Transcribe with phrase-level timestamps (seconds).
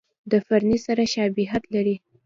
[0.31, 1.95] د فرني سره شباهت لري.